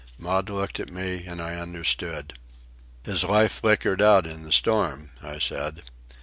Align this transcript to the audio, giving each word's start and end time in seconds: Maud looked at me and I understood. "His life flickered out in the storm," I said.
Maud 0.17 0.49
looked 0.49 0.79
at 0.79 0.89
me 0.91 1.27
and 1.27 1.39
I 1.39 1.57
understood. 1.59 2.33
"His 3.03 3.23
life 3.23 3.51
flickered 3.61 4.01
out 4.01 4.25
in 4.25 4.41
the 4.41 4.51
storm," 4.51 5.11
I 5.21 5.37
said. 5.37 5.83